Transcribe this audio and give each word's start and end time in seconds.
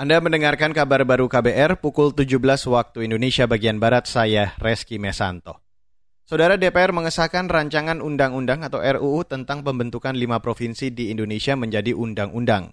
Anda 0.00 0.16
mendengarkan 0.16 0.72
kabar 0.72 1.04
baru 1.04 1.28
KBR 1.28 1.76
pukul 1.76 2.16
17 2.16 2.40
waktu 2.72 3.04
Indonesia 3.04 3.44
bagian 3.44 3.76
Barat, 3.76 4.08
saya 4.08 4.56
Reski 4.56 4.96
Mesanto. 4.96 5.60
Saudara 6.24 6.56
DPR 6.56 6.88
mengesahkan 6.88 7.44
rancangan 7.52 8.00
undang-undang 8.00 8.64
atau 8.64 8.80
RUU 8.80 9.28
tentang 9.28 9.60
pembentukan 9.60 10.16
lima 10.16 10.40
provinsi 10.40 10.88
di 10.88 11.12
Indonesia 11.12 11.52
menjadi 11.52 11.92
undang-undang. 11.92 12.72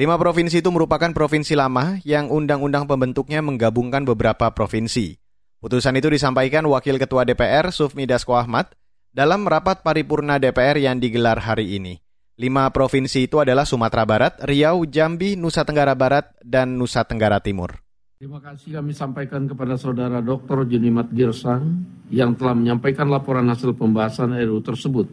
Lima 0.00 0.16
provinsi 0.16 0.64
itu 0.64 0.72
merupakan 0.72 1.12
provinsi 1.12 1.52
lama 1.52 2.00
yang 2.08 2.32
undang-undang 2.32 2.88
pembentuknya 2.88 3.44
menggabungkan 3.44 4.08
beberapa 4.08 4.48
provinsi. 4.48 5.20
Putusan 5.60 6.00
itu 6.00 6.08
disampaikan 6.08 6.64
Wakil 6.64 6.96
Ketua 6.96 7.28
DPR 7.28 7.68
Sufmi 7.68 8.08
Dasko 8.08 8.32
Ahmad 8.32 8.72
dalam 9.12 9.44
rapat 9.44 9.84
paripurna 9.84 10.40
DPR 10.40 10.80
yang 10.80 10.96
digelar 10.96 11.36
hari 11.36 11.76
ini. 11.76 12.00
Lima 12.42 12.66
provinsi 12.74 13.30
itu 13.30 13.38
adalah 13.38 13.62
Sumatera 13.62 14.02
Barat, 14.02 14.42
Riau, 14.42 14.82
Jambi, 14.82 15.38
Nusa 15.38 15.62
Tenggara 15.62 15.94
Barat, 15.94 16.34
dan 16.42 16.74
Nusa 16.74 17.06
Tenggara 17.06 17.38
Timur. 17.38 17.78
Terima 18.18 18.42
kasih 18.42 18.82
kami 18.82 18.90
sampaikan 18.90 19.46
kepada 19.46 19.78
Saudara 19.78 20.18
Dr. 20.18 20.66
Junimat 20.66 21.06
Girsang 21.14 21.86
yang 22.10 22.34
telah 22.34 22.58
menyampaikan 22.58 23.06
laporan 23.06 23.46
hasil 23.46 23.78
pembahasan 23.78 24.34
RUU 24.34 24.58
tersebut. 24.58 25.06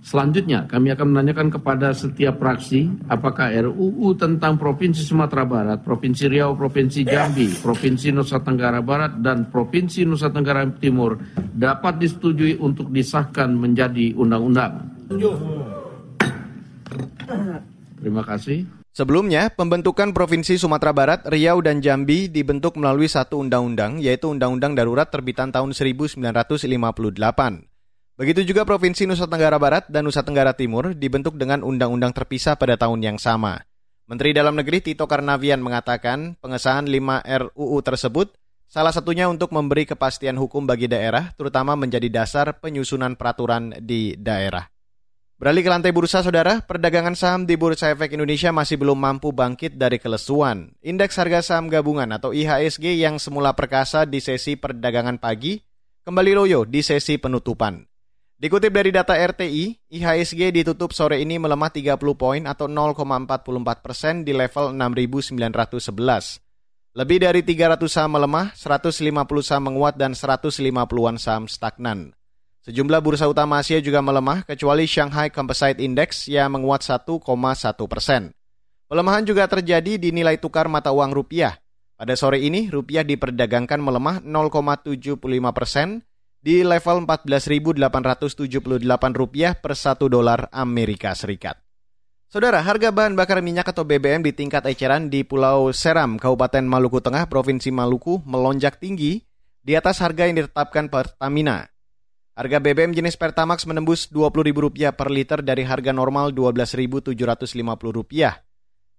Selanjutnya, 0.00 0.64
kami 0.64 0.96
akan 0.96 1.12
menanyakan 1.12 1.52
kepada 1.52 1.92
setiap 1.92 2.40
fraksi 2.40 2.88
apakah 3.04 3.52
RUU 3.52 4.16
tentang 4.16 4.56
Provinsi 4.56 5.04
Sumatera 5.04 5.44
Barat, 5.44 5.84
Provinsi 5.84 6.24
Riau, 6.24 6.56
Provinsi 6.56 7.04
Jambi, 7.04 7.52
Provinsi 7.52 8.16
Nusa 8.16 8.40
Tenggara 8.40 8.80
Barat, 8.80 9.20
dan 9.20 9.52
Provinsi 9.52 10.08
Nusa 10.08 10.32
Tenggara 10.32 10.64
Timur 10.80 11.20
dapat 11.52 12.00
disetujui 12.00 12.56
untuk 12.56 12.88
disahkan 12.88 13.52
menjadi 13.52 14.16
undang-undang. 14.16 14.88
Terima 18.02 18.22
kasih. 18.26 18.66
Sebelumnya, 18.92 19.48
pembentukan 19.48 20.12
Provinsi 20.12 20.60
Sumatera 20.60 20.92
Barat, 20.92 21.24
Riau, 21.24 21.64
dan 21.64 21.80
Jambi 21.80 22.28
dibentuk 22.28 22.76
melalui 22.76 23.08
satu 23.08 23.40
undang-undang, 23.40 23.96
yaitu 23.96 24.28
Undang-Undang 24.28 24.76
Darurat 24.76 25.08
terbitan 25.08 25.48
tahun 25.48 25.72
1958. 25.72 26.20
Begitu 28.20 28.40
juga 28.44 28.68
Provinsi 28.68 29.08
Nusa 29.08 29.24
Tenggara 29.24 29.56
Barat 29.56 29.88
dan 29.88 30.04
Nusa 30.04 30.20
Tenggara 30.20 30.52
Timur 30.52 30.92
dibentuk 30.92 31.40
dengan 31.40 31.64
undang-undang 31.64 32.12
terpisah 32.12 32.52
pada 32.60 32.76
tahun 32.76 33.00
yang 33.00 33.16
sama. 33.16 33.64
Menteri 34.04 34.36
Dalam 34.36 34.52
Negeri 34.52 34.84
Tito 34.84 35.08
Karnavian 35.08 35.64
mengatakan 35.64 36.36
pengesahan 36.44 36.84
5 36.84 37.24
RUU 37.56 37.78
tersebut 37.80 38.36
salah 38.68 38.92
satunya 38.92 39.24
untuk 39.24 39.56
memberi 39.56 39.88
kepastian 39.88 40.36
hukum 40.36 40.68
bagi 40.68 40.84
daerah, 40.84 41.32
terutama 41.32 41.72
menjadi 41.80 42.12
dasar 42.12 42.60
penyusunan 42.60 43.16
peraturan 43.16 43.72
di 43.80 44.12
daerah. 44.20 44.71
Beralih 45.42 45.66
ke 45.66 45.74
lantai 45.74 45.90
bursa, 45.90 46.22
saudara, 46.22 46.62
perdagangan 46.62 47.18
saham 47.18 47.42
di 47.42 47.58
Bursa 47.58 47.90
Efek 47.90 48.14
Indonesia 48.14 48.54
masih 48.54 48.78
belum 48.78 48.94
mampu 48.94 49.34
bangkit 49.34 49.74
dari 49.74 49.98
kelesuan. 49.98 50.70
Indeks 50.78 51.18
harga 51.18 51.42
saham 51.42 51.66
gabungan 51.66 52.06
atau 52.14 52.30
IHSG 52.30 52.94
yang 52.94 53.18
semula 53.18 53.50
perkasa 53.50 54.06
di 54.06 54.22
sesi 54.22 54.54
perdagangan 54.54 55.18
pagi, 55.18 55.58
kembali 56.06 56.38
loyo 56.38 56.62
di 56.62 56.78
sesi 56.78 57.18
penutupan. 57.18 57.82
Dikutip 58.38 58.70
dari 58.70 58.94
data 58.94 59.18
RTI, 59.18 59.90
IHSG 59.90 60.62
ditutup 60.62 60.94
sore 60.94 61.18
ini 61.18 61.42
melemah 61.42 61.74
30 61.74 61.98
poin 62.14 62.46
atau 62.46 62.70
0,44 62.70 63.82
persen 63.82 64.22
di 64.22 64.30
level 64.30 64.70
6.911. 64.78 66.38
Lebih 66.94 67.18
dari 67.18 67.42
300 67.42 67.82
saham 67.90 68.14
melemah, 68.14 68.54
150 68.54 68.94
saham 69.42 69.74
menguat, 69.74 69.98
dan 69.98 70.14
150-an 70.14 71.18
saham 71.18 71.50
stagnan. 71.50 72.14
Sejumlah 72.62 73.02
bursa 73.02 73.26
utama 73.26 73.58
Asia 73.58 73.82
juga 73.82 73.98
melemah, 73.98 74.46
kecuali 74.46 74.86
Shanghai 74.86 75.34
Composite 75.34 75.82
Index 75.82 76.30
yang 76.30 76.54
menguat 76.54 76.86
1,1 76.86 77.18
persen. 77.90 78.30
Pelemahan 78.86 79.26
juga 79.26 79.50
terjadi 79.50 79.98
di 79.98 80.14
nilai 80.14 80.38
tukar 80.38 80.70
mata 80.70 80.94
uang 80.94 81.10
rupiah. 81.10 81.58
Pada 81.98 82.14
sore 82.14 82.38
ini, 82.38 82.70
rupiah 82.70 83.02
diperdagangkan 83.02 83.82
melemah 83.82 84.22
0,75 84.22 85.18
persen 85.50 86.06
di 86.38 86.62
level 86.62 87.02
14.878 87.02 87.82
rupiah 89.10 89.58
per 89.58 89.74
1 89.74 90.06
dolar 90.06 90.46
Amerika 90.54 91.18
Serikat. 91.18 91.58
Saudara, 92.30 92.62
harga 92.62 92.94
bahan 92.94 93.18
bakar 93.18 93.42
minyak 93.42 93.74
atau 93.74 93.82
BBM 93.82 94.22
di 94.22 94.30
tingkat 94.30 94.62
eceran 94.70 95.10
di 95.10 95.26
Pulau 95.26 95.74
Seram, 95.74 96.14
Kabupaten 96.14 96.62
Maluku 96.62 97.02
Tengah, 97.02 97.26
Provinsi 97.26 97.74
Maluku 97.74 98.22
melonjak 98.22 98.78
tinggi 98.78 99.18
di 99.66 99.74
atas 99.74 99.98
harga 99.98 100.30
yang 100.30 100.38
ditetapkan 100.38 100.86
Pertamina. 100.86 101.71
Harga 102.32 102.64
BBM 102.64 102.96
jenis 102.96 103.20
Pertamax 103.20 103.68
menembus 103.68 104.08
Rp20.000 104.08 104.96
per 104.96 105.12
liter 105.12 105.44
dari 105.44 105.68
harga 105.68 105.92
normal 105.92 106.32
Rp12.750. 106.32 107.12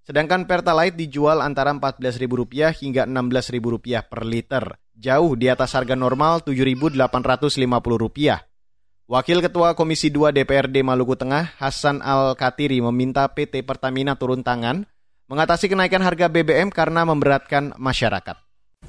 Sedangkan 0.05 0.45
Pertalite 0.45 0.93
dijual 0.93 1.41
antara 1.41 1.73
Rp14.000 1.73 2.77
hingga 2.77 3.09
Rp16.000 3.09 4.05
per 4.05 4.21
liter, 4.21 4.77
jauh 4.93 5.33
di 5.33 5.49
atas 5.49 5.73
harga 5.73 5.97
normal 5.97 6.45
Rp7.850. 6.45 9.09
Wakil 9.09 9.37
Ketua 9.41 9.73
Komisi 9.73 10.13
2 10.13 10.29
DPRD 10.29 10.85
Maluku 10.85 11.17
Tengah, 11.17 11.57
Hasan 11.57 12.05
Al-Katiri 12.05 12.85
meminta 12.85 13.25
PT 13.33 13.65
Pertamina 13.65 14.13
turun 14.13 14.45
tangan 14.45 14.85
mengatasi 15.25 15.73
kenaikan 15.73 16.05
harga 16.05 16.29
BBM 16.29 16.69
karena 16.69 17.01
memberatkan 17.01 17.73
masyarakat. 17.81 18.37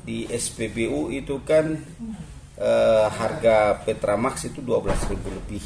Di 0.05 0.29
SPBU 0.29 1.09
itu 1.17 1.41
kan 1.49 1.81
eh, 2.59 3.07
harga 3.09 3.83
Petramax 3.83 4.51
itu 4.51 4.61
12.000 4.63 5.39
lebih. 5.39 5.65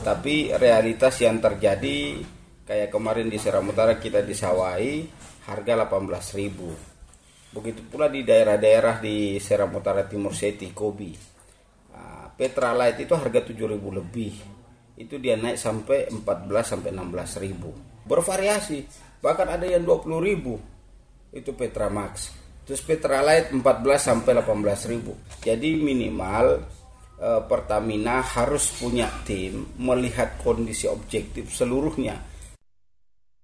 Tapi 0.00 0.50
realitas 0.56 1.20
yang 1.20 1.38
terjadi 1.38 2.18
kayak 2.64 2.88
kemarin 2.88 3.28
di 3.28 3.36
Seram 3.36 3.68
Utara 3.68 3.98
kita 4.00 4.24
disawai 4.24 5.04
harga 5.50 5.72
18.000. 5.86 6.90
Begitu 7.50 7.82
pula 7.90 8.06
di 8.06 8.22
daerah-daerah 8.22 9.02
di 9.02 9.34
Seram 9.42 9.74
Utara 9.74 10.06
Timur 10.06 10.30
Seti, 10.30 10.70
Kobi. 10.70 11.10
Nah, 11.90 12.30
Petralite 12.30 13.02
itu 13.02 13.14
harga 13.18 13.42
7.000 13.42 13.74
lebih. 13.74 14.34
Itu 14.94 15.18
dia 15.18 15.34
naik 15.34 15.58
sampai 15.58 16.06
14 16.14 16.62
sampai 16.62 16.90
16.000. 16.94 18.06
Bervariasi, 18.06 18.78
bahkan 19.18 19.50
ada 19.50 19.66
yang 19.66 19.82
20.000. 19.82 21.34
Itu 21.34 21.50
Petramax. 21.58 22.39
Terus 22.64 22.82
Petralite 22.84 23.50
14 23.52 23.62
sampai 23.96 24.32
18 24.38 24.92
ribu. 24.92 25.16
Jadi 25.42 25.76
minimal 25.80 26.62
eh, 27.18 27.42
Pertamina 27.44 28.22
harus 28.22 28.70
punya 28.76 29.10
tim 29.26 29.66
melihat 29.80 30.38
kondisi 30.40 30.86
objektif 30.86 31.50
seluruhnya. 31.52 32.30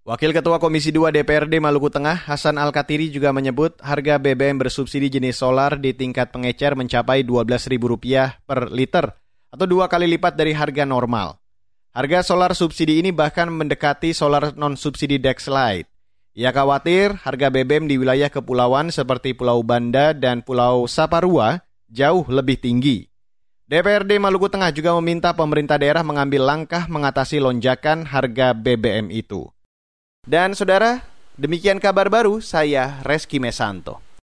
Wakil 0.07 0.31
Ketua 0.31 0.63
Komisi 0.63 0.95
2 0.95 1.11
DPRD 1.11 1.59
Maluku 1.59 1.91
Tengah, 1.91 2.31
Hasan 2.31 2.63
Al-Katiri 2.63 3.11
juga 3.11 3.35
menyebut 3.35 3.75
harga 3.83 4.23
BBM 4.23 4.63
bersubsidi 4.63 5.11
jenis 5.11 5.43
solar 5.43 5.83
di 5.83 5.99
tingkat 5.99 6.31
pengecer 6.31 6.79
mencapai 6.79 7.27
Rp12.000 7.27 8.47
per 8.47 8.71
liter 8.71 9.11
atau 9.51 9.67
dua 9.67 9.91
kali 9.91 10.07
lipat 10.15 10.39
dari 10.39 10.55
harga 10.55 10.87
normal. 10.87 11.43
Harga 11.97 12.21
solar 12.21 12.53
subsidi 12.53 13.01
ini 13.01 13.11
bahkan 13.11 13.49
mendekati 13.49 14.13
solar 14.13 14.53
non-subsidi 14.53 15.17
Dexlite. 15.17 15.89
Ia 16.37 16.53
khawatir 16.53 17.17
harga 17.25 17.49
BBM 17.49 17.89
di 17.89 17.97
wilayah 17.97 18.29
kepulauan 18.29 18.93
seperti 18.93 19.33
Pulau 19.33 19.65
Banda 19.65 20.13
dan 20.13 20.45
Pulau 20.45 20.85
Saparua 20.85 21.65
jauh 21.89 22.29
lebih 22.29 22.61
tinggi. 22.61 23.09
DPRD 23.65 24.21
Maluku 24.21 24.53
Tengah 24.53 24.69
juga 24.69 24.93
meminta 25.01 25.33
pemerintah 25.33 25.81
daerah 25.81 26.05
mengambil 26.05 26.45
langkah 26.45 26.85
mengatasi 26.93 27.41
lonjakan 27.41 28.05
harga 28.05 28.53
BBM 28.53 29.09
itu. 29.17 29.49
Dan 30.29 30.53
saudara, 30.53 31.01
demikian 31.41 31.81
kabar 31.81 32.13
baru 32.13 32.45
saya 32.45 33.01
Reski 33.01 33.41
Mesanto. 33.41 34.06